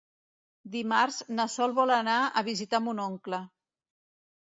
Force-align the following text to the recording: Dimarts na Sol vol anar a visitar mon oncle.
Dimarts 0.75 1.19
na 1.35 1.47
Sol 1.57 1.77
vol 1.81 1.95
anar 1.99 2.17
a 2.29 2.45
visitar 2.51 2.83
mon 2.89 3.07
oncle. 3.09 3.45